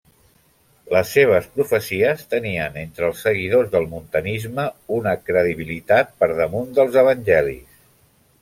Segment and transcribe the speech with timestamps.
[0.95, 4.67] Les seves profecies tenien entre els seguidors del montanisme
[4.99, 7.81] una credibilitat per damunt dels evangelis.